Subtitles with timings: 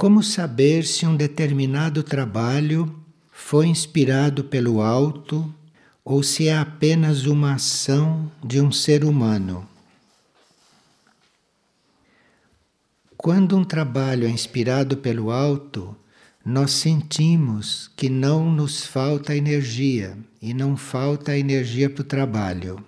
[0.00, 2.90] Como saber se um determinado trabalho
[3.30, 5.54] foi inspirado pelo alto
[6.02, 9.68] ou se é apenas uma ação de um ser humano?
[13.14, 15.94] Quando um trabalho é inspirado pelo alto,
[16.42, 22.82] nós sentimos que não nos falta energia e não falta energia para o trabalho.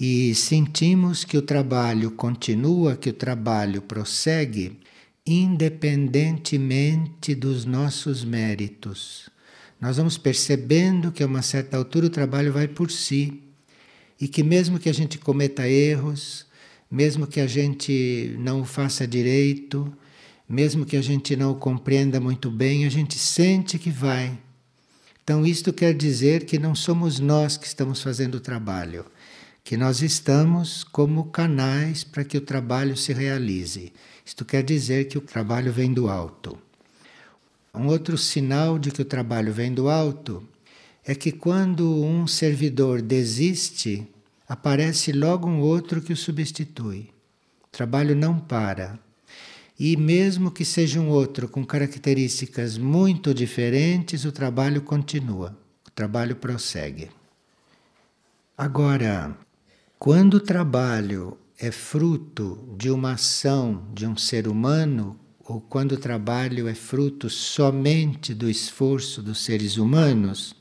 [0.00, 4.80] E sentimos que o trabalho continua, que o trabalho prossegue,
[5.26, 9.28] independentemente dos nossos méritos.
[9.80, 13.42] Nós vamos percebendo que a uma certa altura o trabalho vai por si
[14.20, 16.46] e que, mesmo que a gente cometa erros,
[16.90, 19.92] mesmo que a gente não o faça direito,
[20.48, 24.38] mesmo que a gente não o compreenda muito bem, a gente sente que vai.
[25.22, 29.04] Então, isto quer dizer que não somos nós que estamos fazendo o trabalho,
[29.64, 33.92] que nós estamos como canais para que o trabalho se realize.
[34.26, 36.58] Isto quer dizer que o trabalho vem do alto.
[37.72, 40.42] Um outro sinal de que o trabalho vem do alto
[41.04, 44.04] é que quando um servidor desiste,
[44.48, 47.08] aparece logo um outro que o substitui.
[47.62, 48.98] O trabalho não para.
[49.78, 56.34] E mesmo que seja um outro com características muito diferentes, o trabalho continua, o trabalho
[56.34, 57.10] prossegue.
[58.58, 59.38] Agora,
[60.00, 65.18] quando o trabalho é fruto de uma ação de um ser humano,
[65.48, 70.54] ou quando o trabalho é fruto somente do esforço dos seres humanos,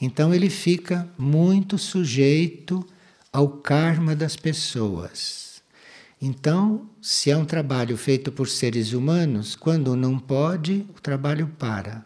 [0.00, 2.84] então ele fica muito sujeito
[3.32, 5.62] ao karma das pessoas.
[6.20, 12.04] Então, se é um trabalho feito por seres humanos, quando não pode, o trabalho para.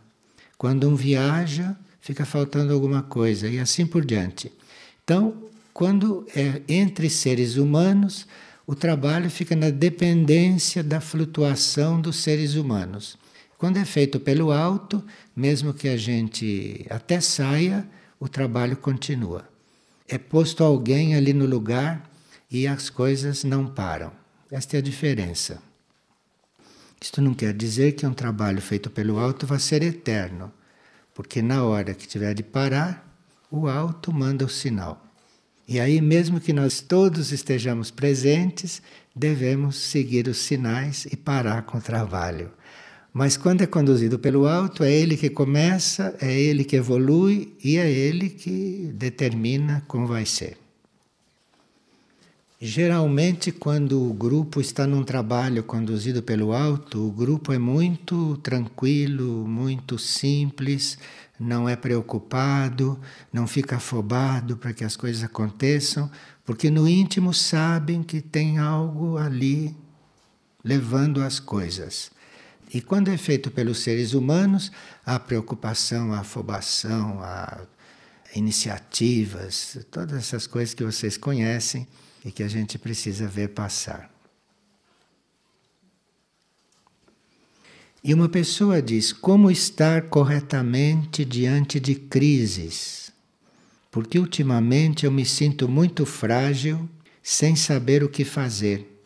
[0.56, 4.50] Quando um viaja, fica faltando alguma coisa e assim por diante.
[5.04, 5.34] Então,
[5.76, 8.26] quando é entre seres humanos,
[8.66, 13.18] o trabalho fica na dependência da flutuação dos seres humanos.
[13.58, 17.86] Quando é feito pelo alto, mesmo que a gente até saia,
[18.18, 19.44] o trabalho continua
[20.08, 22.08] é posto alguém ali no lugar
[22.50, 24.12] e as coisas não param.
[24.50, 25.60] Esta é a diferença.
[27.00, 30.52] Isto não quer dizer que um trabalho feito pelo alto vai ser eterno,
[31.12, 33.04] porque na hora que tiver de parar,
[33.50, 35.05] o alto manda o sinal.
[35.68, 38.80] E aí, mesmo que nós todos estejamos presentes,
[39.14, 42.50] devemos seguir os sinais e parar com o trabalho.
[43.12, 47.78] Mas quando é conduzido pelo alto, é ele que começa, é ele que evolui e
[47.78, 50.65] é ele que determina como vai ser.
[52.58, 59.46] Geralmente, quando o grupo está num trabalho conduzido pelo alto, o grupo é muito tranquilo,
[59.46, 60.96] muito simples,
[61.38, 62.98] não é preocupado,
[63.30, 66.10] não fica afobado para que as coisas aconteçam,
[66.46, 69.76] porque no íntimo sabem que tem algo ali
[70.64, 72.10] levando as coisas.
[72.72, 74.72] E quando é feito pelos seres humanos,
[75.04, 77.66] há preocupação, há afobação, há
[78.34, 81.86] iniciativas, todas essas coisas que vocês conhecem
[82.26, 84.10] e que a gente precisa ver passar.
[88.02, 93.12] E uma pessoa diz: como estar corretamente diante de crises?
[93.92, 96.90] Porque ultimamente eu me sinto muito frágil,
[97.22, 99.00] sem saber o que fazer.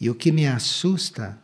[0.00, 1.36] E o que me assusta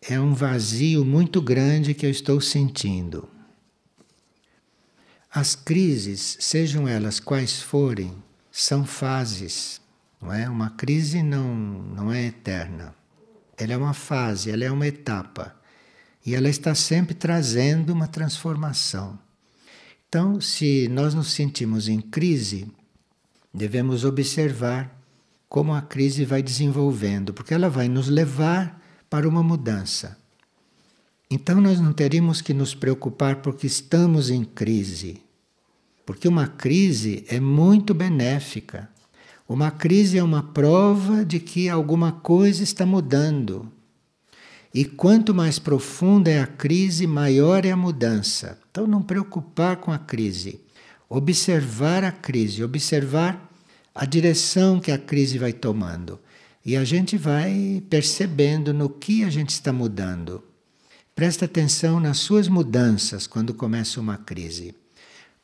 [0.00, 3.28] é um vazio muito grande que eu estou sentindo.
[5.30, 8.14] As crises, sejam elas quais forem,
[8.50, 9.82] são fases,
[10.20, 10.48] não é?
[10.48, 12.94] Uma crise não, não é eterna.
[13.56, 15.54] Ela é uma fase, ela é uma etapa.
[16.24, 19.18] E ela está sempre trazendo uma transformação.
[20.08, 22.70] Então, se nós nos sentimos em crise,
[23.52, 24.96] devemos observar
[25.48, 30.18] como a crise vai desenvolvendo, porque ela vai nos levar para uma mudança.
[31.30, 35.22] Então nós não teríamos que nos preocupar porque estamos em crise.
[36.04, 38.88] Porque uma crise é muito benéfica.
[39.48, 43.70] Uma crise é uma prova de que alguma coisa está mudando.
[44.74, 48.58] E quanto mais profunda é a crise, maior é a mudança.
[48.70, 50.60] Então, não preocupar com a crise.
[51.08, 53.50] Observar a crise, observar
[53.94, 56.18] a direção que a crise vai tomando.
[56.64, 60.42] E a gente vai percebendo no que a gente está mudando.
[61.14, 64.74] Presta atenção nas suas mudanças quando começa uma crise.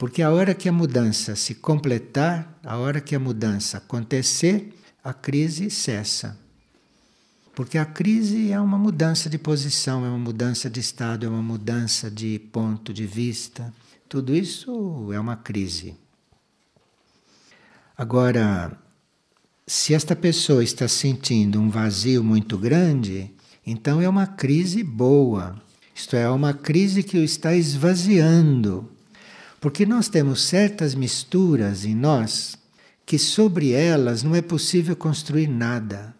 [0.03, 5.15] Porque a hora que a mudança se completar, a hora que a mudança acontecer, a
[5.15, 6.37] crise cessa.
[7.55, 11.41] Porque a crise é uma mudança de posição, é uma mudança de estado, é uma
[11.41, 13.73] mudança de ponto de vista.
[14.09, 15.95] Tudo isso é uma crise.
[17.97, 18.77] Agora,
[19.65, 23.31] se esta pessoa está sentindo um vazio muito grande,
[23.65, 25.55] Então é uma crise boa.
[25.95, 28.91] Isto é, uma crise que o está esvaziando.
[29.63, 32.59] Porque nós temos certas misturas em nós
[33.07, 36.13] que sobre elas não é possível construir nada.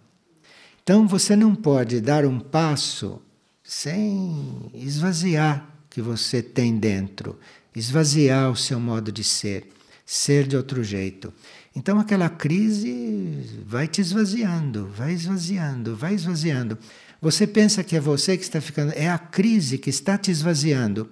[0.81, 3.21] Então você não pode dar um passo
[3.65, 7.37] sem esvaziar o que você tem dentro,
[7.75, 9.73] esvaziar o seu modo de ser,
[10.07, 11.35] ser de outro jeito.
[11.75, 16.79] Então aquela crise vai te esvaziando, vai esvaziando, vai esvaziando.
[17.21, 21.11] Você pensa que é você que está ficando, é a crise que está te esvaziando.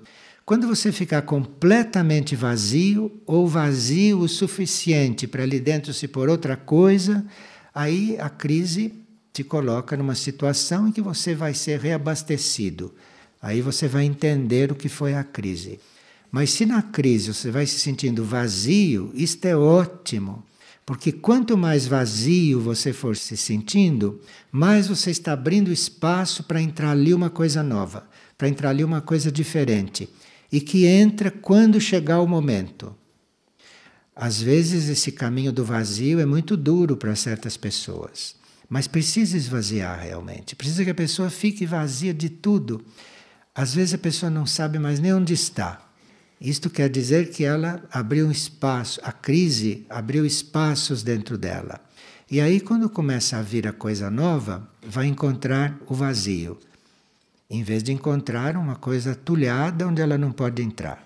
[0.50, 6.56] Quando você ficar completamente vazio ou vazio o suficiente para ali dentro se pôr outra
[6.56, 7.25] coisa,
[7.73, 8.93] aí a crise
[9.32, 12.93] te coloca numa situação em que você vai ser reabastecido.
[13.41, 15.79] Aí você vai entender o que foi a crise.
[16.32, 20.44] Mas se na crise você vai se sentindo vazio, isto é ótimo.
[20.85, 24.20] Porque quanto mais vazio você for se sentindo,
[24.50, 28.05] mais você está abrindo espaço para entrar ali uma coisa nova,
[28.37, 30.08] para entrar ali uma coisa diferente.
[30.50, 32.94] E que entra quando chegar o momento.
[34.14, 38.35] Às vezes esse caminho do vazio é muito duro para certas pessoas,
[38.69, 40.55] mas precisa esvaziar realmente.
[40.55, 42.85] Precisa que a pessoa fique vazia de tudo.
[43.55, 45.87] Às vezes a pessoa não sabe mais nem onde está.
[46.41, 51.81] Isto quer dizer que ela abriu um espaço, a crise abriu espaços dentro dela.
[52.31, 56.58] E aí, quando começa a vir a coisa nova, vai encontrar o vazio,
[57.50, 61.05] em vez de encontrar uma coisa tulhada onde ela não pode entrar.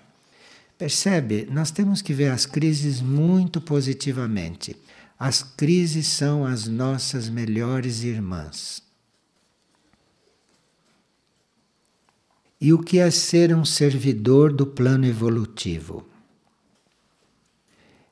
[0.77, 1.47] Percebe?
[1.49, 4.75] Nós temos que ver as crises muito positivamente.
[5.17, 8.83] As crises são as nossas melhores irmãs.
[12.61, 16.07] E o que é ser um servidor do plano evolutivo?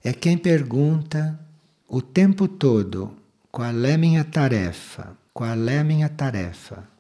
[0.04, 1.40] É quem pergunta
[1.88, 3.16] o tempo todo
[3.52, 6.93] qual é minha tarefa, qual é minha tarefa.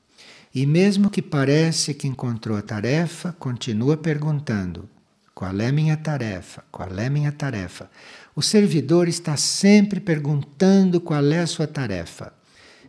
[0.54, 4.88] E mesmo que parece que encontrou a tarefa, continua perguntando:
[5.34, 6.64] qual é minha tarefa?
[6.72, 7.90] Qual é minha tarefa?
[8.36, 12.32] O servidor está sempre perguntando qual é a sua tarefa.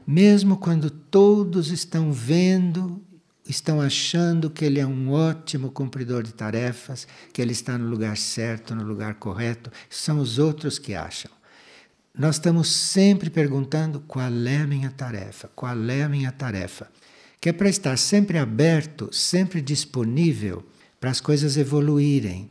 [0.06, 3.02] Mesmo quando todos estão vendo
[3.48, 8.16] estão achando que ele é um ótimo cumpridor de tarefas, que ele está no lugar
[8.16, 9.70] certo, no lugar correto.
[9.90, 11.30] São os outros que acham.
[12.16, 16.88] Nós estamos sempre perguntando qual é a minha tarefa, qual é a minha tarefa.
[17.44, 20.64] Que é para estar sempre aberto, sempre disponível
[20.98, 22.50] para as coisas evoluírem,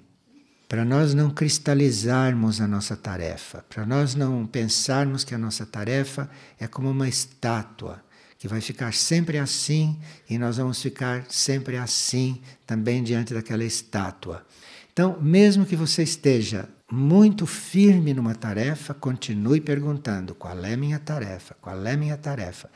[0.70, 6.30] para nós não cristalizarmos a nossa tarefa, para nós não pensarmos que a nossa tarefa
[6.60, 8.04] é como uma estátua
[8.38, 10.00] que vai ficar sempre assim
[10.30, 14.46] e nós vamos ficar sempre assim também diante daquela estátua.
[14.92, 21.56] Então, mesmo que você esteja muito firme numa tarefa, continue perguntando: qual é minha tarefa?
[21.60, 22.70] Qual é minha tarefa?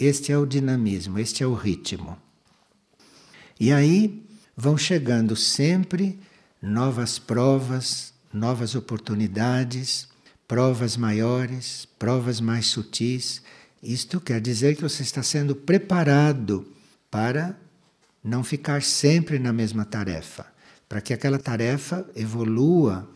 [0.00, 2.16] Este é o dinamismo, este é o ritmo.
[3.58, 4.26] E aí
[4.56, 6.18] vão chegando sempre
[6.62, 10.08] novas provas, novas oportunidades,
[10.48, 13.42] provas maiores, provas mais sutis
[13.82, 16.66] isto quer dizer que você está sendo preparado
[17.10, 17.56] para
[18.22, 20.46] não ficar sempre na mesma tarefa,
[20.86, 23.08] para que aquela tarefa evolua.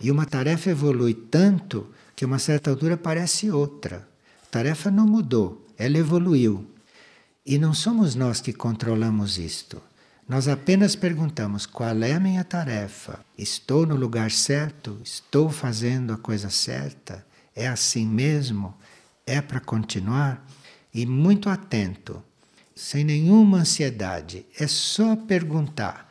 [0.00, 4.08] E uma tarefa evolui tanto que uma certa altura parece outra.
[4.44, 6.70] A tarefa não mudou, ela evoluiu.
[7.44, 9.82] E não somos nós que controlamos isto.
[10.28, 13.20] Nós apenas perguntamos qual é a minha tarefa?
[13.36, 15.00] Estou no lugar certo?
[15.02, 17.26] Estou fazendo a coisa certa?
[17.54, 18.74] É assim mesmo?
[19.26, 20.46] é para continuar
[20.92, 22.22] e muito atento,
[22.74, 24.44] sem nenhuma ansiedade.
[24.58, 26.10] É só perguntar,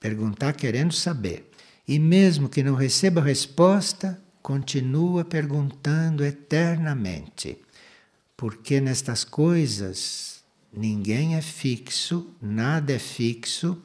[0.00, 1.50] perguntar querendo saber.
[1.86, 7.58] E mesmo que não receba resposta, continua perguntando eternamente.
[8.42, 13.80] Porque nestas coisas ninguém é fixo, nada é fixo,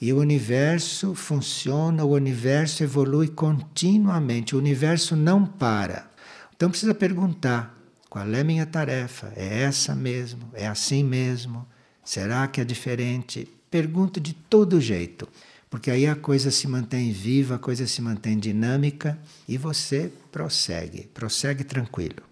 [0.00, 6.10] e o universo funciona, o universo evolui continuamente, o universo não para.
[6.56, 9.30] Então precisa perguntar: qual é minha tarefa?
[9.36, 10.48] É essa mesmo?
[10.54, 11.66] É assim mesmo?
[12.02, 13.46] Será que é diferente?
[13.70, 15.28] Pergunta de todo jeito,
[15.68, 21.10] porque aí a coisa se mantém viva, a coisa se mantém dinâmica e você prossegue,
[21.12, 22.22] prossegue tranquilo.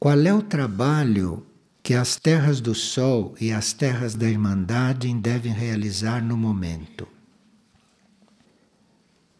[0.00, 1.44] Qual é o trabalho
[1.82, 7.08] que as terras do Sol e as terras da Irmandade devem realizar no momento?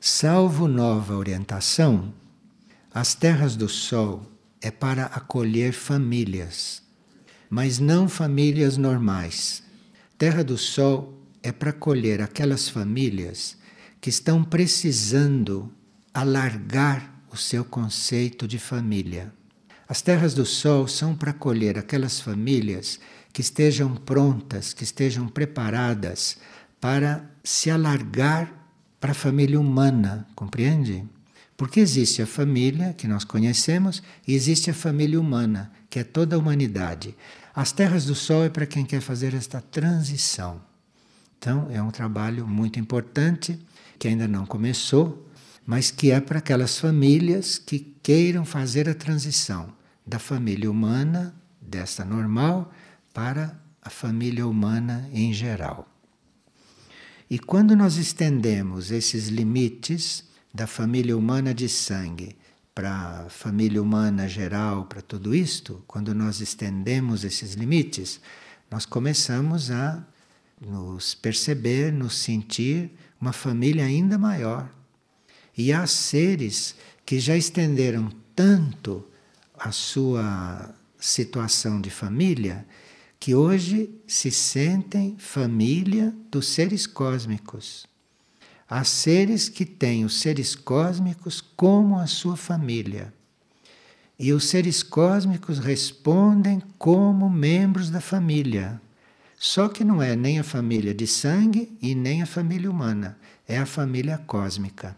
[0.00, 2.12] Salvo nova orientação,
[2.92, 4.26] as terras do sol
[4.60, 6.82] é para acolher famílias,
[7.48, 9.62] mas não famílias normais.
[10.16, 13.56] Terra do Sol é para acolher aquelas famílias
[14.00, 15.72] que estão precisando
[16.12, 19.37] alargar o seu conceito de família.
[19.88, 23.00] As terras do sol são para acolher aquelas famílias
[23.32, 26.36] que estejam prontas, que estejam preparadas
[26.78, 28.52] para se alargar
[29.00, 31.06] para a família humana, compreende?
[31.56, 36.36] Porque existe a família que nós conhecemos e existe a família humana, que é toda
[36.36, 37.16] a humanidade.
[37.54, 40.60] As terras do sol é para quem quer fazer esta transição.
[41.38, 43.58] Então, é um trabalho muito importante
[43.98, 45.26] que ainda não começou,
[45.64, 49.77] mas que é para aquelas famílias que queiram fazer a transição
[50.08, 52.72] da família humana, desta normal,
[53.12, 55.86] para a família humana em geral.
[57.28, 62.34] E quando nós estendemos esses limites da família humana de sangue
[62.74, 68.18] para a família humana geral, para tudo isto, quando nós estendemos esses limites,
[68.70, 70.02] nós começamos a
[70.58, 74.72] nos perceber, nos sentir uma família ainda maior
[75.56, 79.04] e há seres que já estenderam tanto
[79.58, 82.66] a sua situação de família
[83.20, 87.86] que hoje se sentem família dos seres cósmicos.
[88.68, 93.12] Há seres que têm os seres cósmicos como a sua família.
[94.18, 98.80] E os seres cósmicos respondem como membros da família.
[99.36, 103.56] Só que não é nem a família de sangue e nem a família humana, é
[103.56, 104.96] a família cósmica.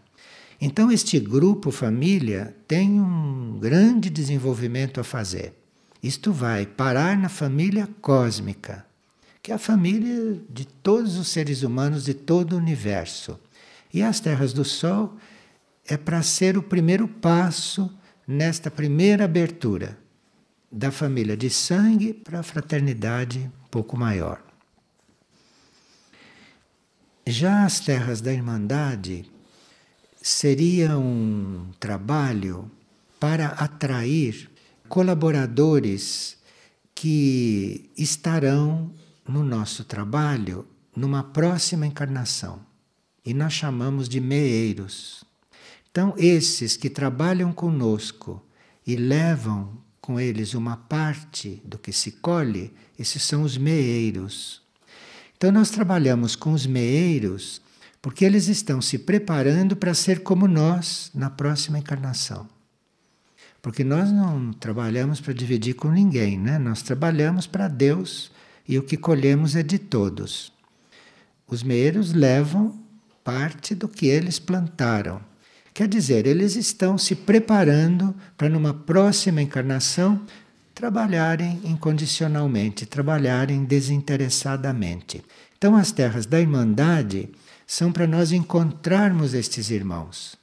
[0.63, 5.55] Então, este grupo família tem um grande desenvolvimento a fazer.
[6.03, 8.85] Isto vai parar na família cósmica,
[9.41, 13.39] que é a família de todos os seres humanos de todo o universo.
[13.91, 15.17] E as terras do Sol
[15.87, 17.91] é para ser o primeiro passo
[18.27, 19.97] nesta primeira abertura
[20.71, 24.43] da família de sangue para a fraternidade um pouco maior.
[27.25, 29.25] Já as terras da Irmandade
[30.21, 32.69] seria um trabalho
[33.19, 34.49] para atrair
[34.87, 36.37] colaboradores
[36.93, 38.93] que estarão
[39.27, 42.59] no nosso trabalho numa próxima encarnação.
[43.25, 45.23] E nós chamamos de meeiros.
[45.89, 48.45] Então, esses que trabalham conosco
[48.85, 54.61] e levam com eles uma parte do que se colhe, esses são os meeiros.
[55.37, 57.61] Então, nós trabalhamos com os meeiros
[58.01, 62.47] porque eles estão se preparando para ser como nós na próxima encarnação.
[63.61, 66.57] Porque nós não trabalhamos para dividir com ninguém, né?
[66.57, 68.31] Nós trabalhamos para Deus
[68.67, 70.51] e o que colhemos é de todos.
[71.47, 72.79] Os meeiros levam
[73.23, 75.21] parte do que eles plantaram.
[75.73, 80.19] Quer dizer, eles estão se preparando para numa próxima encarnação
[80.73, 85.23] trabalharem incondicionalmente, trabalharem desinteressadamente.
[85.57, 87.29] Então, as terras da Irmandade
[87.71, 90.35] são para nós encontrarmos estes irmãos.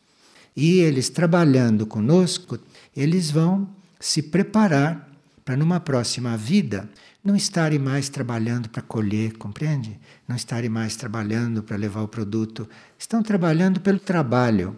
[0.57, 2.59] E eles trabalhando conosco,
[2.97, 3.69] eles vão
[4.01, 5.07] se preparar
[5.45, 6.89] para numa próxima vida
[7.23, 10.01] não estarem mais trabalhando para colher, compreende?
[10.27, 12.67] Não estarem mais trabalhando para levar o produto,
[12.99, 14.75] estão trabalhando pelo trabalho.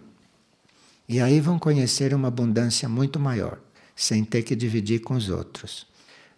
[1.08, 3.60] E aí vão conhecer uma abundância muito maior,
[3.94, 5.86] sem ter que dividir com os outros.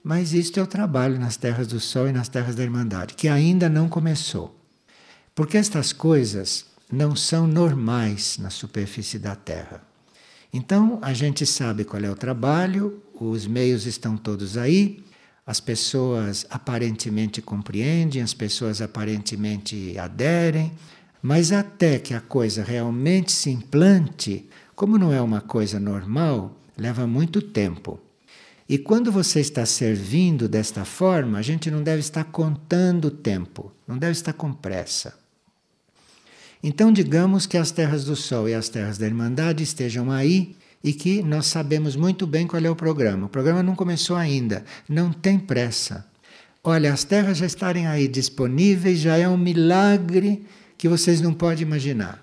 [0.04, 3.28] Mas isto é o trabalho nas terras do sol e nas terras da Irmandade, que
[3.28, 4.62] ainda não começou.
[5.34, 9.82] Porque estas coisas não são normais na superfície da Terra.
[10.52, 15.02] Então a gente sabe qual é o trabalho, os meios estão todos aí,
[15.46, 20.70] as pessoas aparentemente compreendem, as pessoas aparentemente aderem,
[21.22, 27.06] mas até que a coisa realmente se implante, como não é uma coisa normal, leva
[27.06, 27.98] muito tempo.
[28.68, 33.72] E quando você está servindo desta forma, a gente não deve estar contando o tempo,
[33.86, 35.22] não deve estar com pressa.
[36.62, 40.92] Então, digamos que as terras do Sol e as terras da Irmandade estejam aí e
[40.92, 43.26] que nós sabemos muito bem qual é o programa.
[43.26, 46.07] O programa não começou ainda, não tem pressa.
[46.62, 50.47] Olha, as terras já estarem aí disponíveis já é um milagre
[50.78, 52.23] que vocês não podem imaginar.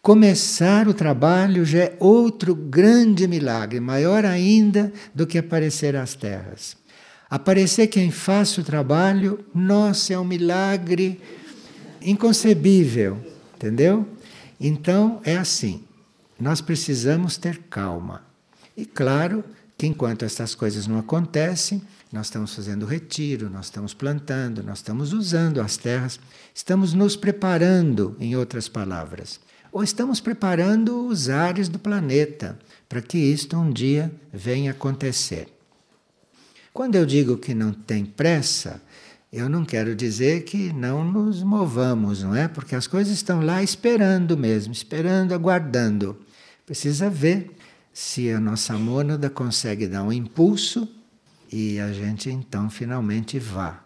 [0.00, 6.76] Começar o trabalho já é outro grande milagre, maior ainda do que aparecer as terras.
[7.30, 11.20] Aparecer quem faça o trabalho, nossa, é um milagre
[12.00, 13.31] inconcebível.
[13.62, 14.08] Entendeu?
[14.58, 15.84] Então é assim.
[16.38, 18.24] Nós precisamos ter calma.
[18.76, 19.44] E claro
[19.78, 21.80] que enquanto essas coisas não acontecem,
[22.12, 26.18] nós estamos fazendo retiro, nós estamos plantando, nós estamos usando as terras,
[26.52, 29.38] estamos nos preparando, em outras palavras.
[29.70, 35.46] Ou estamos preparando os ares do planeta para que isto um dia venha acontecer.
[36.72, 38.82] Quando eu digo que não tem pressa,
[39.32, 42.46] eu não quero dizer que não nos movamos, não é?
[42.48, 46.20] Porque as coisas estão lá esperando mesmo, esperando, aguardando.
[46.66, 47.50] Precisa ver
[47.94, 50.86] se a nossa mônada consegue dar um impulso
[51.50, 53.82] e a gente então finalmente vá.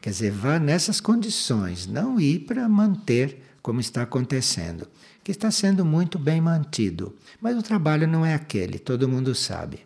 [0.00, 4.86] Quer dizer, vá nessas condições, não ir para manter como está acontecendo,
[5.24, 7.16] que está sendo muito bem mantido.
[7.40, 9.80] Mas o trabalho não é aquele, todo mundo sabe.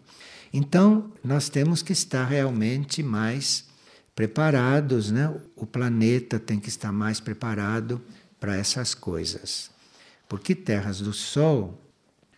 [0.53, 3.70] Então, nós temos que estar realmente mais
[4.21, 5.35] preparados, né?
[5.57, 8.03] O planeta tem que estar mais preparado
[8.39, 9.71] para essas coisas.
[10.29, 11.81] Porque terras do Sol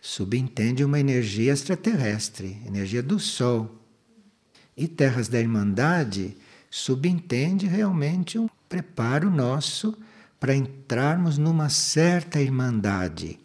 [0.01, 3.69] subentende uma energia extraterrestre, energia do Sol.
[4.77, 6.37] E terras da Irmandade
[6.71, 9.93] subentende realmente um preparo nosso
[10.39, 13.37] para entrarmos numa certa Irmandade,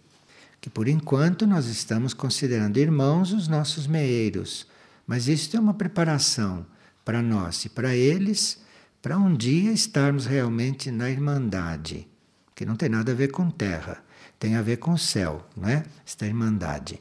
[0.61, 4.64] que por enquanto nós estamos considerando irmãos os nossos meeiros,
[5.09, 6.64] mas isso é uma preparação
[7.09, 8.61] para nós e para eles,
[9.00, 12.07] para um dia estarmos realmente na Irmandade,
[12.55, 14.03] que não tem nada a ver com terra
[14.38, 15.85] tem a ver com céu, não é?
[16.07, 17.00] Esta irmandade.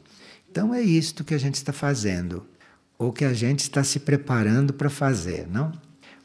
[0.50, 2.46] Então é isto que a gente está fazendo,
[2.98, 5.72] ou que a gente está se preparando para fazer, não?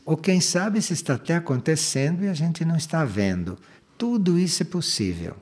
[0.05, 3.57] Ou quem sabe se está até acontecendo e a gente não está vendo.
[3.97, 5.37] Tudo isso é possível.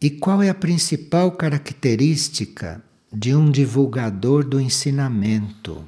[0.00, 5.84] E qual é a principal característica de um divulgador do ensinamento?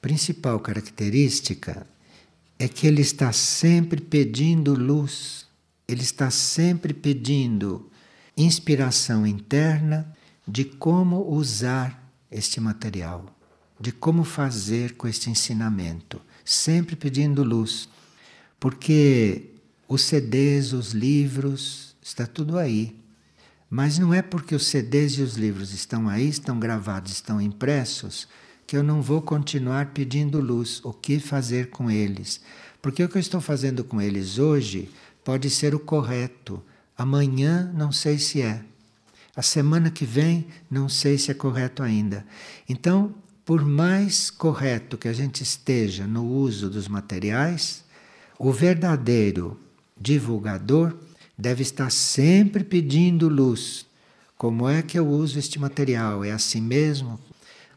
[0.00, 1.86] Principal característica
[2.58, 5.46] é que ele está sempre pedindo luz,
[5.86, 7.90] ele está sempre pedindo
[8.36, 13.34] inspiração interna de como usar este material,
[13.80, 17.88] de como fazer com este ensinamento, sempre pedindo luz,
[18.60, 19.50] porque
[19.88, 22.97] os CDs, os livros, está tudo aí.
[23.70, 28.26] Mas não é porque os CDs e os livros estão aí, estão gravados, estão impressos,
[28.66, 32.40] que eu não vou continuar pedindo luz, o que fazer com eles.
[32.80, 34.90] Porque o que eu estou fazendo com eles hoje
[35.24, 36.62] pode ser o correto,
[36.96, 38.62] amanhã não sei se é.
[39.36, 42.26] A semana que vem não sei se é correto ainda.
[42.68, 43.14] Então,
[43.44, 47.84] por mais correto que a gente esteja no uso dos materiais,
[48.38, 49.58] o verdadeiro
[49.98, 50.94] divulgador
[51.38, 53.86] deve estar sempre pedindo luz.
[54.36, 56.24] Como é que eu uso este material?
[56.24, 57.18] É assim mesmo?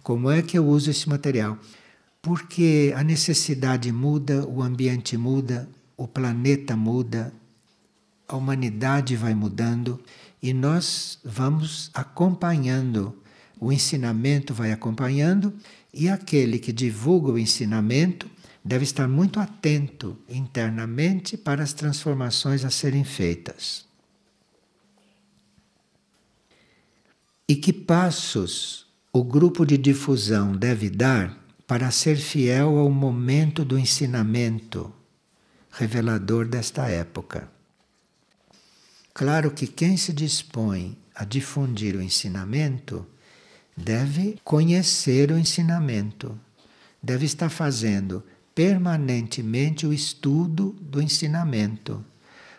[0.02, 1.58] Como é que eu uso esse material?
[2.22, 7.32] Porque a necessidade muda, o ambiente muda, o planeta muda,
[8.28, 10.00] a humanidade vai mudando
[10.42, 13.16] e nós vamos acompanhando.
[13.60, 15.54] O ensinamento vai acompanhando
[15.94, 18.28] e aquele que divulga o ensinamento
[18.64, 23.86] deve estar muito atento internamente para as transformações a serem feitas.
[27.48, 33.78] E que passos o grupo de difusão deve dar para ser fiel ao momento do
[33.78, 34.94] ensinamento
[35.72, 37.50] revelador desta época.
[39.14, 43.06] Claro que quem se dispõe a difundir o ensinamento
[43.76, 46.40] deve conhecer o ensinamento,
[47.02, 52.04] deve estar fazendo permanentemente o estudo do ensinamento.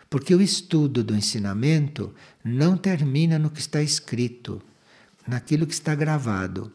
[0.09, 4.61] Porque o estudo do ensinamento não termina no que está escrito
[5.27, 6.71] naquilo que está gravado.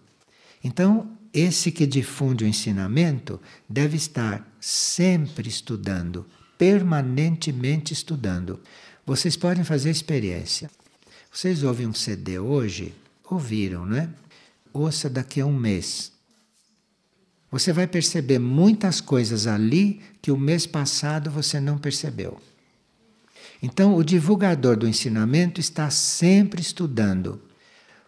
[0.63, 6.27] Então, esse que difunde o ensinamento deve estar sempre estudando,
[6.57, 8.61] permanentemente estudando.
[9.07, 10.71] Vocês podem fazer experiência.
[11.33, 12.95] Vocês ouvem um CD hoje?
[13.31, 14.09] Ouviram, não é?
[14.73, 16.13] Ouça daqui a um mês.
[17.51, 22.39] Você vai perceber muitas coisas ali que o mês passado você não percebeu.
[23.63, 27.41] Então, o divulgador do ensinamento está sempre estudando,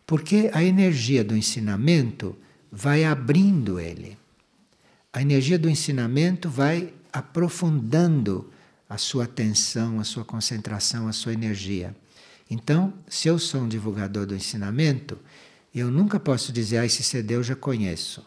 [0.06, 2.36] porque a energia do ensinamento
[2.70, 4.16] vai abrindo ele.
[5.12, 8.48] A energia do ensinamento vai aprofundando
[8.88, 11.96] a sua atenção, a sua concentração, a sua energia.
[12.48, 15.18] Então, se eu sou um divulgador do ensinamento,
[15.74, 18.24] eu nunca posso dizer, ah, esse CD eu já conheço.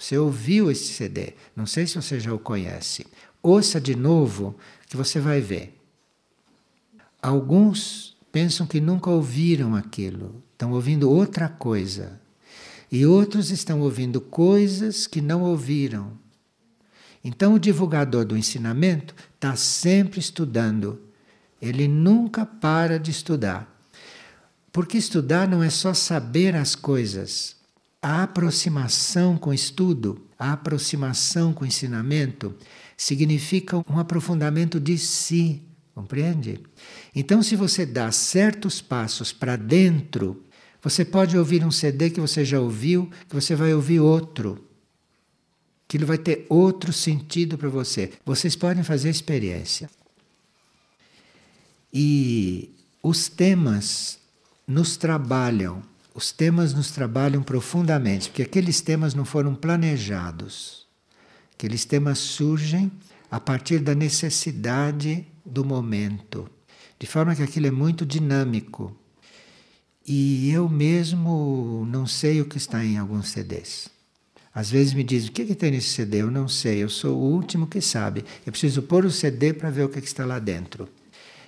[0.00, 3.06] Você ouviu esse CD, não sei se você já o conhece.
[3.42, 4.56] Ouça de novo
[4.88, 5.78] que você vai ver.
[7.20, 12.18] Alguns pensam que nunca ouviram aquilo, estão ouvindo outra coisa.
[12.90, 16.12] E outros estão ouvindo coisas que não ouviram.
[17.22, 20.98] Então, o divulgador do ensinamento está sempre estudando.
[21.60, 23.68] Ele nunca para de estudar.
[24.72, 27.59] Porque estudar não é só saber as coisas.
[28.02, 32.54] A aproximação com estudo, a aproximação com ensinamento,
[32.96, 35.62] significa um aprofundamento de si,
[35.94, 36.60] compreende?
[37.14, 40.42] Então, se você dá certos passos para dentro,
[40.82, 44.66] você pode ouvir um CD que você já ouviu, que você vai ouvir outro.
[45.86, 48.12] Aquilo vai ter outro sentido para você.
[48.24, 49.90] Vocês podem fazer experiência.
[51.92, 52.70] E
[53.02, 54.18] os temas
[54.66, 55.82] nos trabalham,
[56.20, 60.86] os temas nos trabalham profundamente, porque aqueles temas não foram planejados.
[61.54, 62.92] Aqueles temas surgem
[63.30, 66.46] a partir da necessidade do momento,
[66.98, 68.94] de forma que aquilo é muito dinâmico.
[70.06, 73.88] E eu mesmo não sei o que está em alguns CDs.
[74.54, 76.20] Às vezes me dizem, o que, que tem nesse CD?
[76.20, 78.26] Eu não sei, eu sou o último que sabe.
[78.44, 80.86] Eu preciso pôr o CD para ver o que, que está lá dentro.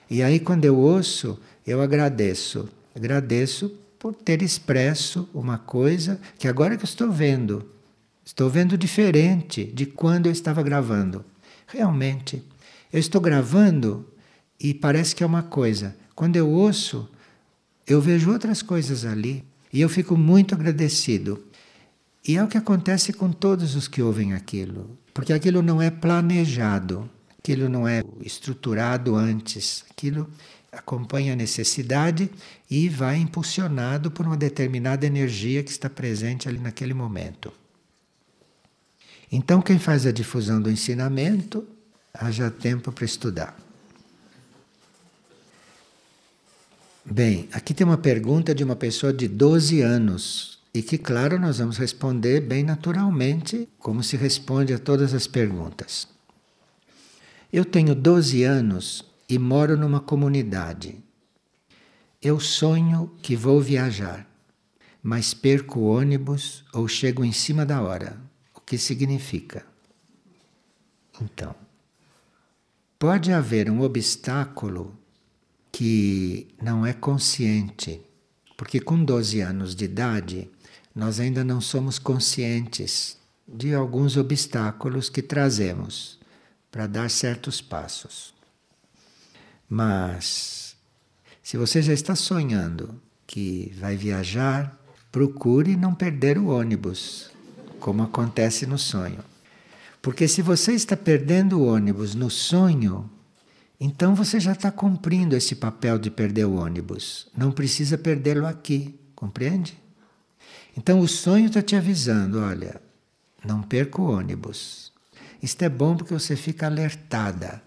[0.08, 2.70] E aí, quando eu ouço, eu agradeço.
[2.94, 7.64] Agradeço por ter expresso uma coisa que agora que estou vendo,
[8.24, 11.24] estou vendo diferente de quando eu estava gravando.
[11.68, 12.42] Realmente,
[12.92, 14.04] eu estou gravando
[14.58, 15.94] e parece que é uma coisa.
[16.16, 17.08] Quando eu ouço,
[17.86, 21.40] eu vejo outras coisas ali e eu fico muito agradecido.
[22.26, 25.90] E é o que acontece com todos os que ouvem aquilo, porque aquilo não é
[25.90, 30.28] planejado, aquilo não é estruturado antes, aquilo
[30.72, 32.30] acompanha a necessidade
[32.70, 37.52] e vai impulsionado por uma determinada energia que está presente ali naquele momento.
[39.30, 41.66] Então, quem faz a difusão do ensinamento,
[42.12, 43.56] haja tempo para estudar.
[47.04, 50.58] Bem, aqui tem uma pergunta de uma pessoa de 12 anos.
[50.74, 56.08] E que, claro, nós vamos responder bem naturalmente, como se responde a todas as perguntas.
[57.52, 61.02] Eu tenho 12 anos e moro numa comunidade.
[62.20, 64.28] Eu sonho que vou viajar,
[65.02, 68.20] mas perco o ônibus ou chego em cima da hora.
[68.54, 69.64] O que significa?
[71.18, 71.54] Então,
[72.98, 74.94] pode haver um obstáculo
[75.72, 78.02] que não é consciente,
[78.54, 80.50] porque com 12 anos de idade
[80.94, 83.16] nós ainda não somos conscientes
[83.48, 86.20] de alguns obstáculos que trazemos
[86.70, 88.31] para dar certos passos.
[89.74, 90.76] Mas,
[91.42, 94.78] se você já está sonhando que vai viajar,
[95.10, 97.30] procure não perder o ônibus,
[97.80, 99.20] como acontece no sonho.
[100.02, 103.10] Porque se você está perdendo o ônibus no sonho,
[103.80, 107.28] então você já está cumprindo esse papel de perder o ônibus.
[107.34, 109.74] Não precisa perdê-lo aqui, compreende?
[110.76, 112.78] Então o sonho está te avisando: olha,
[113.42, 114.92] não perca o ônibus.
[115.42, 117.62] Isto é bom porque você fica alertada,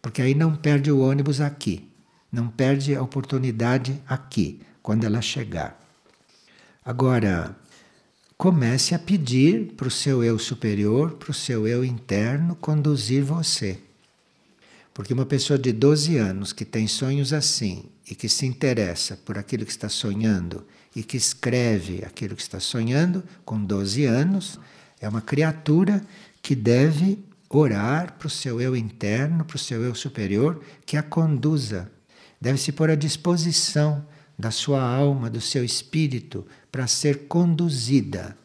[0.00, 1.88] porque aí não perde o ônibus aqui,
[2.32, 5.78] não perde a oportunidade aqui, quando ela chegar.
[6.84, 7.56] Agora,
[8.36, 13.78] comece a pedir para o seu eu superior, para o seu eu interno conduzir você.
[14.94, 19.38] Porque uma pessoa de 12 anos que tem sonhos assim e que se interessa por
[19.38, 24.58] aquilo que está sonhando e que escreve aquilo que está sonhando com 12 anos,
[25.00, 26.04] é uma criatura
[26.42, 27.18] que deve
[27.50, 31.90] orar para o seu eu interno, para o seu eu superior, que a conduza.
[32.40, 34.06] Deve se pôr à disposição
[34.38, 38.36] da sua alma, do seu espírito, para ser conduzida.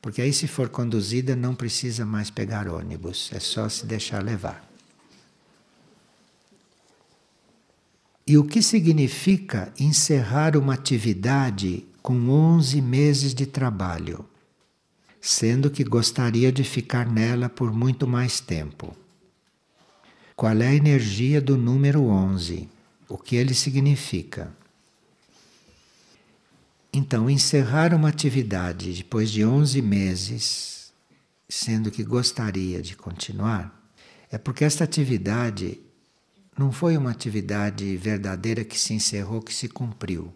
[0.00, 4.68] Porque aí, se for conduzida, não precisa mais pegar ônibus, é só se deixar levar.
[8.26, 14.24] E o que significa encerrar uma atividade com 11 meses de trabalho,
[15.24, 18.96] sendo que gostaria de ficar nela por muito mais tempo?
[20.34, 22.68] Qual é a energia do número 11?
[23.08, 24.52] O que ele significa?
[26.92, 30.92] Então, encerrar uma atividade depois de 11 meses,
[31.48, 33.80] sendo que gostaria de continuar,
[34.28, 35.78] é porque esta atividade
[36.58, 40.34] não foi uma atividade verdadeira que se encerrou, que se cumpriu.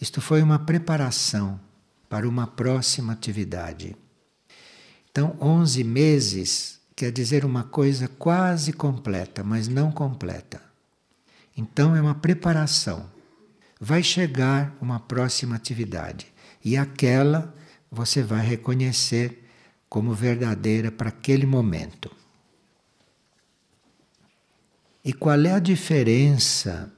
[0.00, 1.60] Isto foi uma preparação
[2.08, 3.94] para uma próxima atividade.
[5.16, 10.60] Então, 11 meses quer dizer uma coisa quase completa, mas não completa.
[11.56, 13.10] Então, é uma preparação.
[13.80, 16.26] Vai chegar uma próxima atividade
[16.62, 17.54] e aquela
[17.90, 19.42] você vai reconhecer
[19.88, 22.14] como verdadeira para aquele momento.
[25.02, 26.92] E qual é a diferença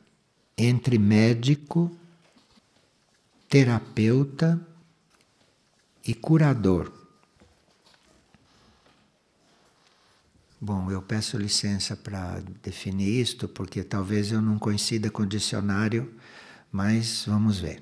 [0.56, 1.96] entre médico,
[3.48, 4.60] terapeuta
[6.04, 6.97] e curador?
[10.60, 16.12] Bom, eu peço licença para definir isto, porque talvez eu não coincida com o dicionário,
[16.72, 17.80] mas vamos ver.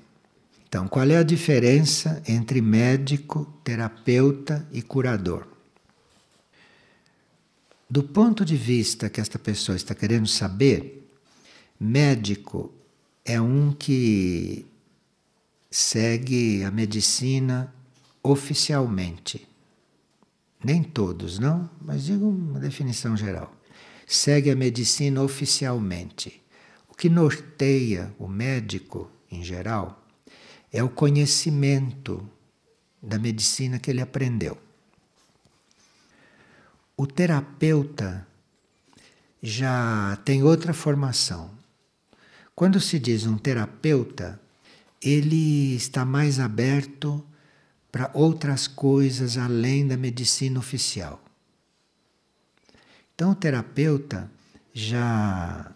[0.67, 5.47] Então, qual é a diferença entre médico, terapeuta e curador?
[7.89, 11.09] Do ponto de vista que esta pessoa está querendo saber,
[11.79, 12.71] médico
[13.25, 14.67] é um que
[15.71, 17.73] segue a medicina
[18.21, 19.47] oficialmente.
[20.67, 23.55] Nem todos, não, mas digo uma definição geral.
[24.05, 26.43] Segue a medicina oficialmente.
[26.89, 30.05] O que norteia o médico, em geral,
[30.69, 32.29] é o conhecimento
[33.01, 34.57] da medicina que ele aprendeu.
[36.97, 38.27] O terapeuta
[39.41, 41.49] já tem outra formação.
[42.53, 44.37] Quando se diz um terapeuta,
[45.01, 47.23] ele está mais aberto
[47.91, 51.23] para outras coisas além da medicina oficial.
[53.15, 54.29] Então, o terapeuta
[54.73, 55.71] já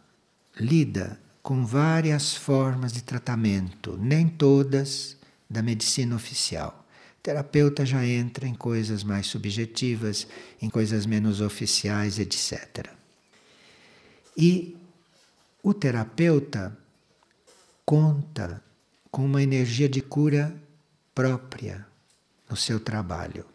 [0.60, 5.18] lida com várias formas de tratamento, nem todas
[5.50, 6.86] da medicina oficial.
[7.18, 10.28] O terapeuta já entra em coisas mais subjetivas,
[10.62, 12.88] em coisas menos oficiais, etc.
[14.38, 14.78] E
[15.64, 16.78] o terapeuta
[17.84, 18.64] conta
[19.10, 20.56] com uma energia de cura
[21.14, 21.91] própria
[22.52, 23.46] no seu trabalho.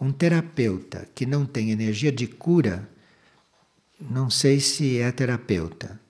[0.00, 2.88] Um terapeuta que não tem energia de cura,
[4.00, 6.00] não sei se é terapeuta.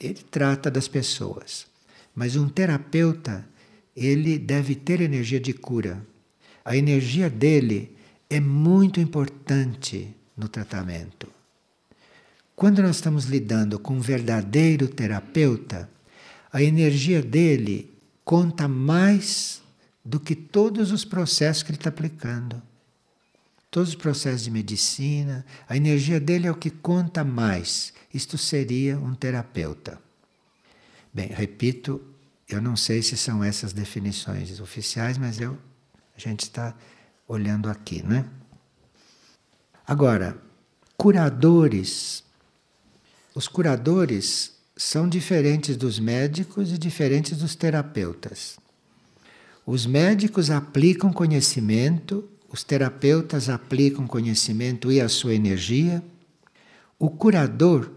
[0.00, 1.66] Ele trata das pessoas.
[2.14, 3.44] Mas um terapeuta,
[3.94, 6.06] ele deve ter energia de cura.
[6.64, 7.94] A energia dele
[8.30, 11.28] é muito importante no tratamento.
[12.54, 15.90] Quando nós estamos lidando com um verdadeiro terapeuta,
[16.52, 17.90] a energia dele
[18.24, 19.62] conta mais
[20.04, 22.62] do que todos os processos que ele está aplicando.
[23.70, 27.92] Todos os processos de medicina, a energia dele é o que conta mais.
[28.12, 29.98] Isto seria um terapeuta.
[31.12, 32.00] Bem, repito,
[32.48, 35.58] eu não sei se são essas definições oficiais, mas eu,
[36.14, 36.76] a gente está
[37.26, 38.28] olhando aqui, né?
[39.86, 40.36] Agora,
[40.96, 42.22] curadores.
[43.34, 48.58] Os curadores são diferentes dos médicos e diferentes dos terapeutas.
[49.64, 56.02] Os médicos aplicam conhecimento, os terapeutas aplicam conhecimento e a sua energia.
[56.98, 57.90] O curador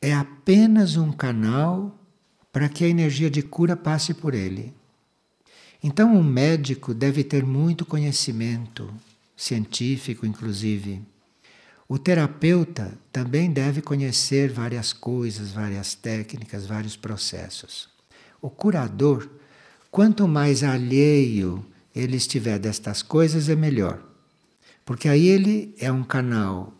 [0.00, 1.98] é apenas um canal
[2.52, 4.74] para que a energia de cura passe por ele.
[5.82, 8.92] Então, um médico deve ter muito conhecimento,
[9.36, 11.02] científico inclusive.
[11.88, 17.88] O terapeuta também deve conhecer várias coisas, várias técnicas, vários processos.
[18.42, 19.28] O curador,
[19.96, 23.98] quanto mais alheio ele estiver destas coisas, é melhor.
[24.84, 26.74] Porque aí ele é um canal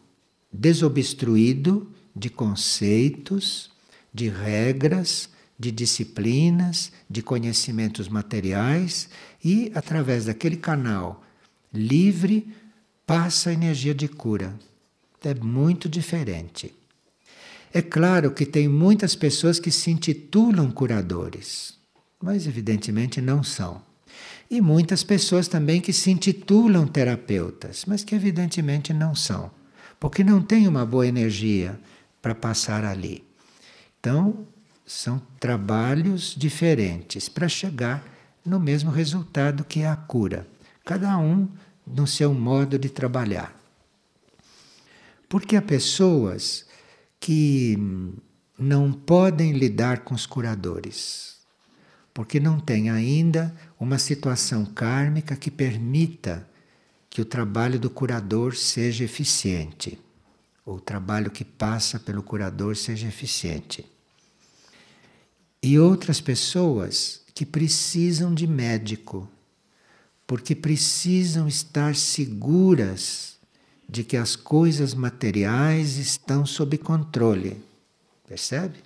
[0.52, 3.70] desobstruído de conceitos,
[4.12, 9.08] de regras, de disciplinas, de conhecimentos materiais
[9.42, 11.24] e, através daquele canal
[11.72, 12.54] livre,
[13.06, 14.54] passa a energia de cura
[15.24, 16.74] é muito diferente.
[17.72, 21.76] É claro que tem muitas pessoas que se intitulam curadores,
[22.22, 23.82] mas evidentemente não são.
[24.50, 29.50] E muitas pessoas também que se intitulam terapeutas, mas que evidentemente não são,
[29.98, 31.78] porque não têm uma boa energia
[32.22, 33.24] para passar ali.
[33.98, 34.46] Então,
[34.86, 38.04] são trabalhos diferentes para chegar
[38.44, 40.46] no mesmo resultado que é a cura,
[40.84, 41.48] cada um
[41.84, 43.54] no seu modo de trabalhar.
[45.28, 46.64] Porque há pessoas
[47.18, 47.76] que
[48.56, 51.35] não podem lidar com os curadores,
[52.16, 56.48] porque não têm ainda uma situação kármica que permita
[57.10, 59.98] que o trabalho do curador seja eficiente,
[60.64, 63.84] ou o trabalho que passa pelo curador seja eficiente.
[65.62, 69.28] E outras pessoas que precisam de médico,
[70.26, 73.36] porque precisam estar seguras
[73.86, 77.62] de que as coisas materiais estão sob controle.
[78.26, 78.85] Percebe?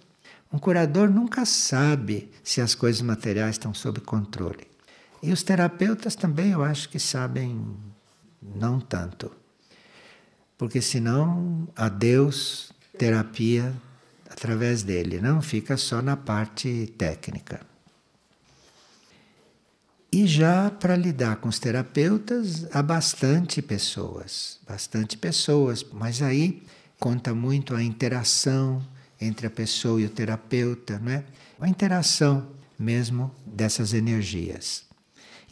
[0.53, 4.67] Um curador nunca sabe se as coisas materiais estão sob controle.
[5.23, 7.77] E os terapeutas também eu acho que sabem
[8.43, 9.31] não tanto.
[10.59, 13.75] Porque senão a Deus terapia
[14.31, 17.61] através dele, não fica só na parte técnica.
[20.13, 26.63] E já para lidar com os terapeutas, há bastante pessoas, bastante pessoas, mas aí
[26.99, 28.83] conta muito a interação
[29.21, 31.25] entre a pessoa e o terapeuta, não é?
[31.61, 34.85] A interação mesmo dessas energias.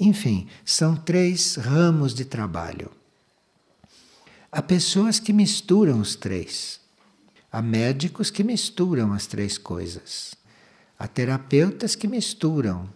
[0.00, 2.90] Enfim, são três ramos de trabalho.
[4.50, 6.80] Há pessoas que misturam os três.
[7.52, 10.34] Há médicos que misturam as três coisas.
[10.98, 12.88] Há terapeutas que misturam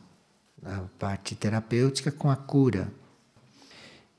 [0.65, 2.93] a parte terapêutica com a cura.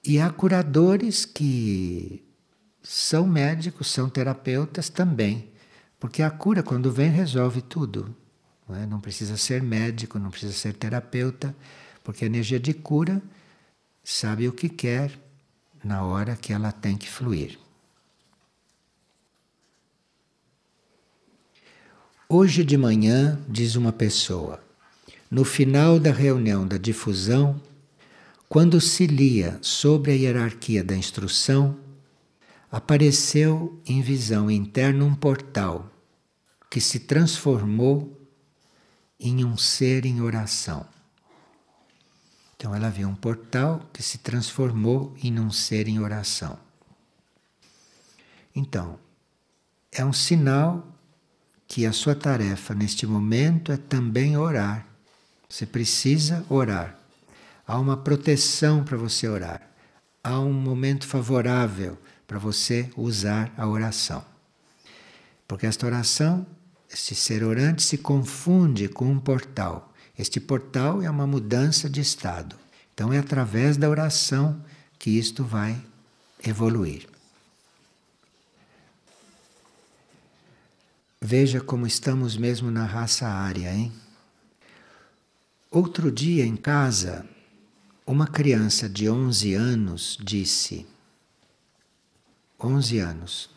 [0.03, 2.23] E há curadores que
[2.81, 5.49] são médicos, são terapeutas também,
[6.03, 8.13] porque a cura, quando vem, resolve tudo.
[8.67, 8.85] Não, é?
[8.85, 11.55] não precisa ser médico, não precisa ser terapeuta,
[12.03, 13.21] porque a energia de cura
[14.03, 15.17] sabe o que quer
[15.81, 17.57] na hora que ela tem que fluir.
[22.27, 24.61] Hoje de manhã, diz uma pessoa,
[25.31, 27.61] no final da reunião da difusão,
[28.49, 31.77] quando se lia sobre a hierarquia da instrução,
[32.69, 35.92] apareceu em visão interna um portal
[36.73, 38.19] que se transformou
[39.19, 40.83] em um ser em oração.
[42.55, 46.57] Então ela viu um portal que se transformou em um ser em oração.
[48.55, 48.97] Então,
[49.91, 50.83] é um sinal
[51.67, 54.88] que a sua tarefa neste momento é também orar.
[55.47, 56.97] Você precisa orar.
[57.67, 59.62] Há uma proteção para você orar.
[60.23, 64.25] Há um momento favorável para você usar a oração.
[65.47, 66.47] Porque esta oração,
[66.93, 69.91] este ser orante, se confunde com um portal.
[70.17, 72.56] Este portal é uma mudança de estado.
[72.93, 74.63] Então é através da oração
[74.99, 75.82] que isto vai
[76.45, 77.08] evoluir.
[81.19, 83.91] Veja como estamos mesmo na raça área, hein?
[85.71, 87.25] Outro dia em casa,
[88.06, 90.86] uma criança de 11 anos disse:
[92.60, 93.52] 11 anos.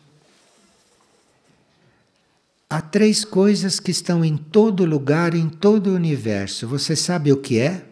[2.69, 6.67] Há três coisas que estão em todo lugar, em todo o universo.
[6.67, 7.85] Você sabe o que é?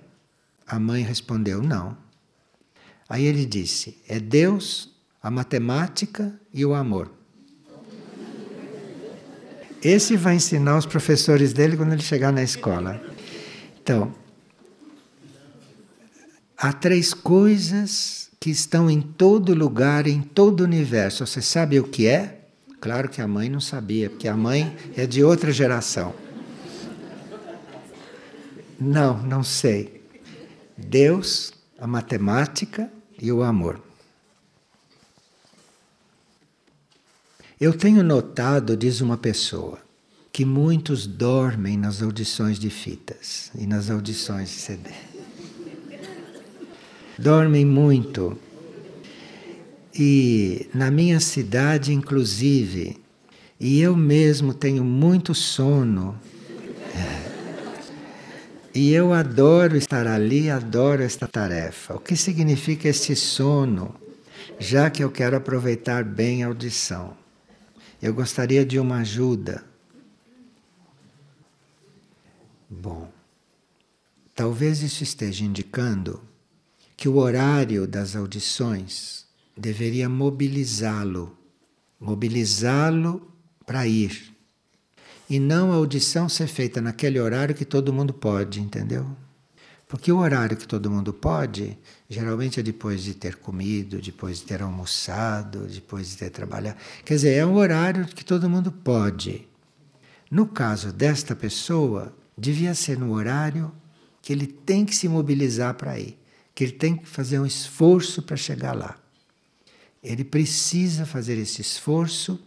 [0.68, 1.98] A mãe respondeu: Não.
[3.08, 7.10] Aí ele disse: É Deus, a matemática e o amor.
[9.82, 13.02] Esse vai ensinar os professores dele quando ele chegar na escola.
[13.82, 14.14] Então,
[16.58, 21.26] há três coisas que estão em todo lugar, em todo o universo.
[21.26, 22.45] Você sabe o que é?
[22.86, 26.14] Claro que a mãe não sabia, porque a mãe é de outra geração.
[28.80, 30.04] Não, não sei.
[30.78, 32.88] Deus, a matemática
[33.20, 33.82] e o amor.
[37.60, 39.80] Eu tenho notado, diz uma pessoa,
[40.32, 44.92] que muitos dormem nas audições de fitas e nas audições de CD.
[47.18, 48.45] Dormem muito.
[49.98, 52.98] E na minha cidade, inclusive,
[53.58, 56.20] e eu mesmo tenho muito sono.
[58.74, 61.96] E eu adoro estar ali, adoro esta tarefa.
[61.96, 63.96] O que significa esse sono?
[64.60, 67.16] Já que eu quero aproveitar bem a audição.
[68.02, 69.64] Eu gostaria de uma ajuda.
[72.70, 73.10] Bom,
[74.36, 76.22] talvez isso esteja indicando
[76.98, 79.25] que o horário das audições
[79.58, 81.38] deveria mobilizá-lo,
[82.00, 83.32] mobilizá-lo
[83.66, 84.34] para ir.
[85.30, 89.08] E não a audição ser feita naquele horário que todo mundo pode, entendeu?
[89.88, 91.78] Porque o horário que todo mundo pode,
[92.10, 96.78] geralmente é depois de ter comido, depois de ter almoçado, depois de ter trabalhado.
[97.04, 99.48] Quer dizer, é um horário que todo mundo pode.
[100.30, 103.72] No caso desta pessoa, devia ser no horário
[104.22, 106.20] que ele tem que se mobilizar para ir,
[106.54, 108.98] que ele tem que fazer um esforço para chegar lá.
[110.06, 112.40] Ele precisa fazer esse esforço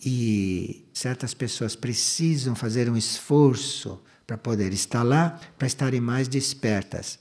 [0.00, 7.18] e certas pessoas precisam fazer um esforço para poder estar lá, para estarem mais despertas.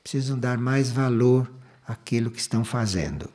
[0.00, 1.50] Precisam dar mais valor
[1.84, 3.28] àquilo que estão fazendo.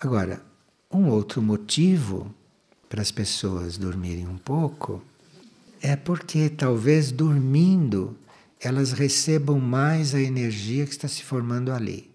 [0.00, 0.42] Agora,
[0.90, 2.34] um outro motivo
[2.88, 5.00] para as pessoas dormirem um pouco
[5.80, 8.18] é porque talvez dormindo
[8.60, 12.07] elas recebam mais a energia que está se formando ali.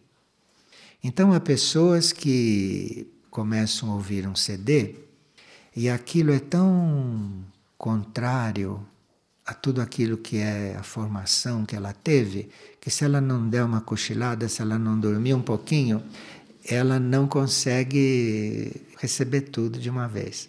[1.03, 4.95] Então há pessoas que começam a ouvir um CD
[5.75, 7.43] e aquilo é tão
[7.77, 8.79] contrário
[9.45, 12.47] a tudo aquilo que é a formação que ela teve,
[12.79, 16.01] que se ela não der uma cochilada, se ela não dormir um pouquinho,
[16.65, 20.47] ela não consegue receber tudo de uma vez.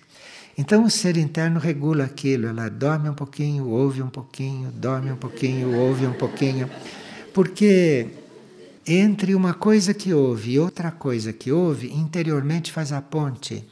[0.56, 5.16] Então o ser interno regula aquilo, ela dorme um pouquinho, ouve um pouquinho, dorme um
[5.16, 6.70] pouquinho, ouve um pouquinho,
[7.32, 8.08] porque
[8.86, 13.64] entre uma coisa que ouve e outra coisa que ouve, interiormente faz a ponte.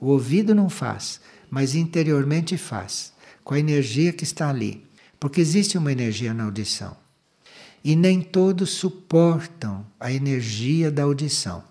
[0.00, 4.86] O ouvido não faz, mas interiormente faz com a energia que está ali.
[5.18, 6.96] Porque existe uma energia na audição.
[7.84, 11.64] E nem todos suportam a energia da audição.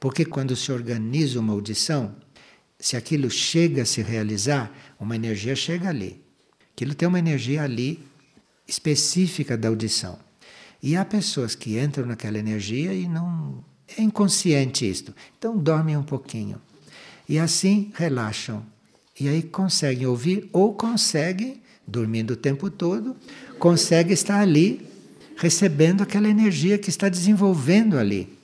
[0.00, 2.14] Porque quando se organiza uma audição,
[2.78, 6.22] se aquilo chega a se realizar, uma energia chega ali.
[6.72, 8.02] Aquilo tem uma energia ali
[8.66, 10.18] específica da audição.
[10.84, 13.64] E há pessoas que entram naquela energia e não.
[13.96, 15.14] É inconsciente isto.
[15.38, 16.60] Então dormem um pouquinho.
[17.26, 18.62] E assim relaxam
[19.18, 23.16] e aí conseguem ouvir ou conseguem, dormindo o tempo todo,
[23.58, 24.86] conseguem estar ali
[25.38, 28.36] recebendo aquela energia que está desenvolvendo ali.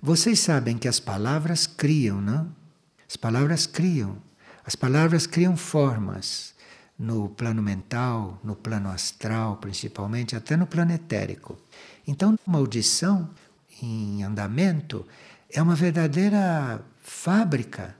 [0.00, 2.50] Vocês sabem que as palavras criam, não?
[3.06, 4.16] As palavras criam.
[4.64, 6.54] As palavras criam formas
[6.98, 11.56] no plano mental, no plano astral, principalmente, até no plano etérico.
[12.06, 13.30] Então, uma audição
[13.80, 15.06] em andamento
[15.50, 17.94] é uma verdadeira fábrica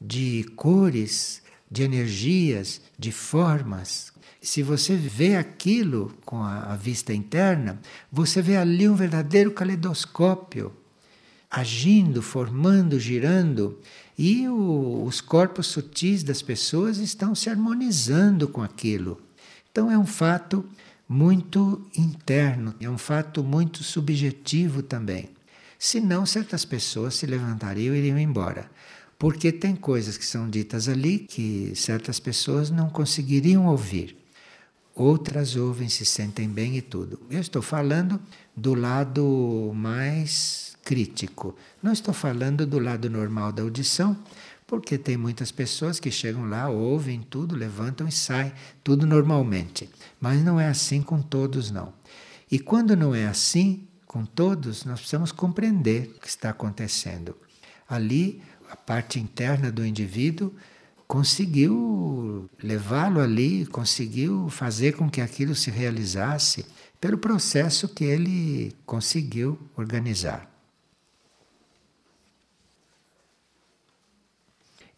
[0.00, 4.12] de cores, de energias, de formas.
[4.40, 10.72] Se você vê aquilo com a, vista interna, você vê ali um verdadeiro caleidoscópio
[11.50, 13.78] agindo, formando, girando,
[14.16, 19.20] e o, os corpos sutis das pessoas estão se harmonizando com aquilo.
[19.70, 20.64] Então é um fato
[21.08, 25.30] muito interno, é um fato muito subjetivo também.
[25.78, 28.70] Senão, certas pessoas se levantariam e iriam embora.
[29.18, 34.16] Porque tem coisas que são ditas ali que certas pessoas não conseguiriam ouvir.
[34.94, 37.20] Outras ouvem, se sentem bem e tudo.
[37.28, 38.20] Eu estou falando
[38.56, 41.56] do lado mais crítico.
[41.82, 44.16] Não estou falando do lado normal da audição,
[44.66, 49.88] porque tem muitas pessoas que chegam lá, ouvem tudo, levantam e saem, tudo normalmente.
[50.20, 51.92] Mas não é assim com todos, não.
[52.50, 57.36] E quando não é assim com todos, nós precisamos compreender o que está acontecendo.
[57.88, 60.54] Ali, a parte interna do indivíduo
[61.06, 66.64] conseguiu levá-lo ali, conseguiu fazer com que aquilo se realizasse
[67.00, 70.53] pelo processo que ele conseguiu organizar.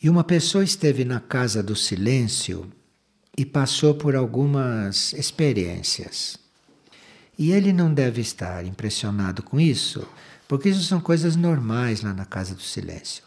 [0.02, 2.70] E uma pessoa esteve na casa do silêncio
[3.36, 6.38] e passou por algumas experiências.
[7.38, 10.06] E ele não deve estar impressionado com isso,
[10.48, 13.25] porque isso são coisas normais lá na casa do silêncio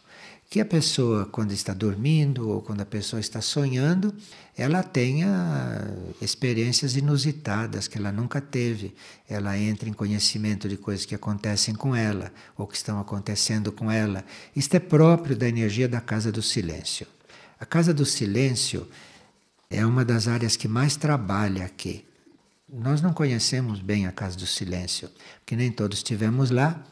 [0.49, 4.15] que a pessoa, quando está dormindo ou quando a pessoa está sonhando,
[4.57, 8.95] ela tenha experiências inusitadas que ela nunca teve.
[9.29, 13.91] Ela entra em conhecimento de coisas que acontecem com ela ou que estão acontecendo com
[13.91, 14.25] ela.
[14.55, 17.05] Isto é próprio da energia da casa do silêncio.
[17.59, 18.87] A casa do silêncio
[19.69, 22.03] é uma das áreas que mais trabalha aqui.
[22.67, 26.83] Nós não conhecemos bem a casa do silêncio, porque nem todos estivemos lá,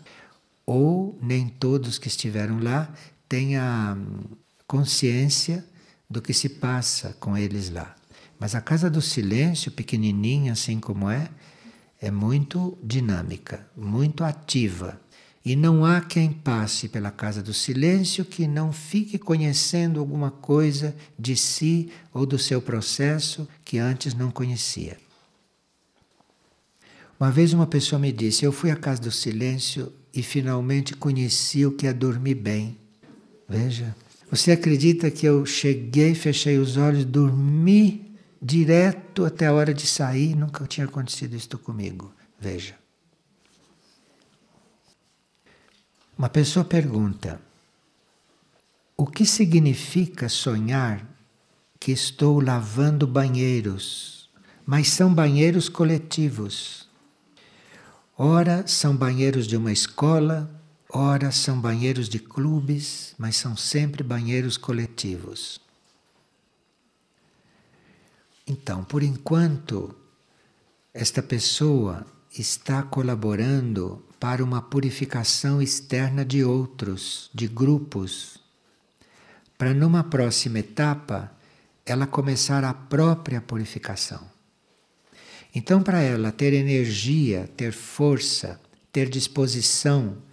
[0.63, 2.93] ou nem todos que estiveram lá
[3.27, 3.97] tenha
[4.67, 5.65] consciência
[6.09, 7.95] do que se passa com eles lá.
[8.39, 11.29] Mas a casa do silêncio, pequenininha assim como é,
[11.99, 14.99] é muito dinâmica, muito ativa.
[15.43, 20.95] E não há quem passe pela casa do silêncio que não fique conhecendo alguma coisa
[21.17, 24.97] de si ou do seu processo que antes não conhecia.
[27.19, 31.65] Uma vez uma pessoa me disse: Eu fui à casa do silêncio e finalmente conheci
[31.65, 32.77] o que é dormir bem.
[33.47, 33.95] Veja,
[34.29, 40.35] você acredita que eu cheguei, fechei os olhos, dormi direto até a hora de sair?
[40.35, 42.13] Nunca tinha acontecido isso comigo.
[42.39, 42.75] Veja.
[46.17, 47.39] Uma pessoa pergunta:
[48.97, 51.07] O que significa sonhar
[51.79, 54.29] que estou lavando banheiros,
[54.65, 56.87] mas são banheiros coletivos?
[58.17, 60.56] Ora, são banheiros de uma escola,
[60.99, 65.61] Ora, são banheiros de clubes, mas são sempre banheiros coletivos.
[68.47, 69.95] Então, por enquanto,
[70.91, 72.03] esta pessoa
[72.35, 78.39] está colaborando para uma purificação externa de outros, de grupos,
[79.55, 81.31] para numa próxima etapa
[81.85, 84.27] ela começar a própria purificação.
[85.53, 88.59] Então, para ela ter energia, ter força,
[88.91, 90.25] ter disposição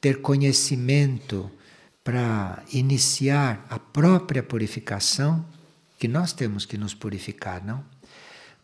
[0.00, 1.50] ter conhecimento
[2.04, 5.44] para iniciar a própria purificação,
[5.98, 7.84] que nós temos que nos purificar, não?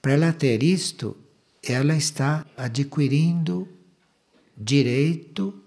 [0.01, 1.16] Para ela ter isto,
[1.62, 3.68] ela está adquirindo
[4.57, 5.62] direito,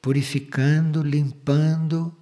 [0.00, 2.16] purificando, limpando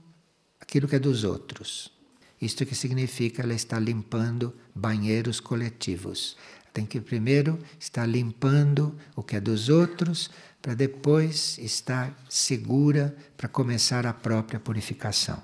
[0.60, 1.92] aquilo que é dos outros.
[2.40, 6.36] Isto que significa ela está limpando banheiros coletivos.
[6.72, 10.30] Tem que primeiro estar limpando o que é dos outros
[10.66, 15.40] para depois estar segura para começar a própria purificação,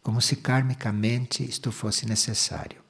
[0.00, 2.80] como se karmicamente isto fosse necessário.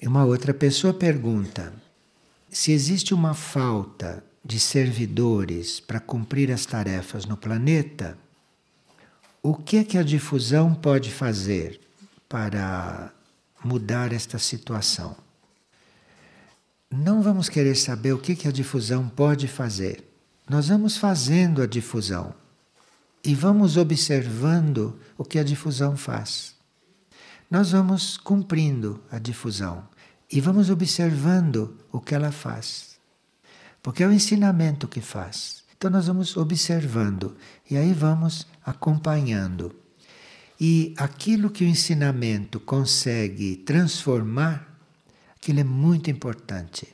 [0.00, 1.72] E uma outra pessoa pergunta:
[2.48, 8.16] se existe uma falta de servidores para cumprir as tarefas no planeta,
[9.42, 11.80] o que é que a difusão pode fazer
[12.28, 13.12] para
[13.64, 15.27] mudar esta situação?
[16.90, 20.04] Não vamos querer saber o que, a difusão pode fazer.
[20.48, 22.34] Nós vamos fazendo a difusão
[23.22, 26.54] e vamos observando o que a difusão faz.
[27.50, 29.86] Nós vamos cumprindo a difusão
[30.30, 32.98] e vamos observando o que ela faz.
[33.82, 35.64] Porque é o ensinamento que faz.
[35.76, 37.36] Então nós vamos observando
[37.70, 39.74] e aí vamos acompanhando.
[40.60, 44.67] E aquilo que o ensinamento consegue transformar,
[45.40, 46.88] aquilo é muito importante.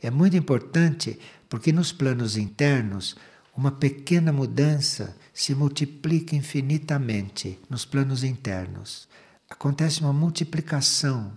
[0.00, 1.18] É muito importante
[1.48, 3.16] porque nos planos internos,
[3.56, 9.08] uma pequena mudança se multiplica infinitamente nos planos internos.
[9.48, 11.36] Acontece uma multiplicação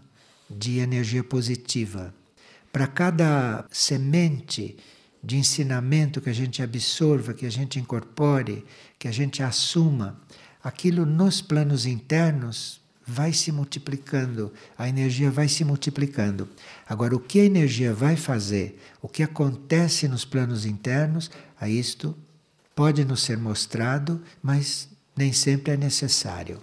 [0.50, 2.14] de energia positiva.
[2.72, 4.78] Para cada semente
[5.24, 8.66] de ensinamento que a gente absorva, que a gente incorpore,
[9.00, 10.20] que a gente assuma,
[10.62, 16.48] aquilo nos planos internos vai se multiplicando, a energia vai se multiplicando.
[16.88, 21.30] Agora, o que a energia vai fazer, o que acontece nos planos internos,
[21.60, 22.16] a isto
[22.76, 26.60] pode nos ser mostrado, mas nem sempre é necessário.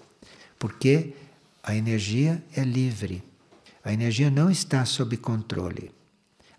[0.59, 1.15] Porque
[1.63, 3.23] a energia é livre.
[3.85, 5.91] A energia não está sob controle.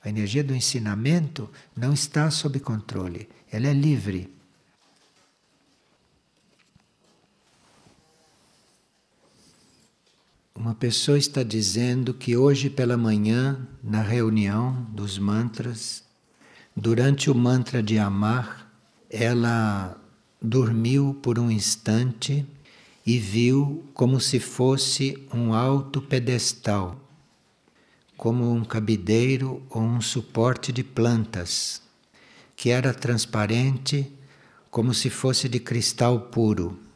[0.03, 3.29] A energia do ensinamento não está sob controle.
[3.51, 4.33] Ela é livre.
[10.53, 16.03] Uma pessoa está dizendo que hoje pela manhã, na reunião dos mantras,
[16.75, 18.69] durante o mantra de amar,
[19.09, 19.97] ela
[20.41, 22.45] dormiu por um instante
[23.05, 26.99] e viu como se fosse um alto pedestal,
[28.17, 31.81] como um cabideiro ou um suporte de plantas,
[32.57, 34.11] que era transparente
[34.69, 36.90] como se fosse de cristal puro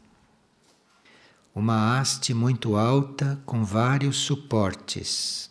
[1.56, 5.48] uma haste muito alta com vários suportes.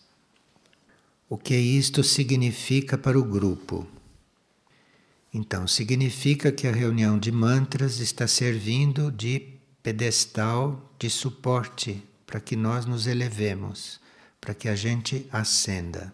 [1.28, 3.88] O que isto significa para o grupo?
[5.34, 12.56] Então, significa que a reunião de mantras está servindo de pedestal, de suporte para que
[12.56, 14.00] nós nos elevemos,
[14.40, 16.14] para que a gente ascenda.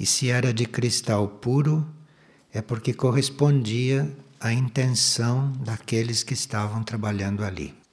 [0.00, 1.86] E se era de cristal puro,
[2.50, 4.10] é porque correspondia
[4.40, 7.83] à intenção daqueles que estavam trabalhando ali.